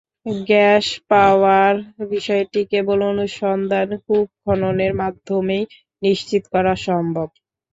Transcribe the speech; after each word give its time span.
Gas 0.45 0.85
পাওয়ার 1.09 1.73
বিষয়টি 2.09 2.61
কেবল 2.71 2.99
অনুসন্ধান 3.11 3.87
কূপ 4.05 4.27
খননের 4.41 4.93
মাধ্যমেই 5.01 5.63
নিশ্চিত 6.01 6.43
করা 6.53 6.73
সম্ভব। 6.87 7.27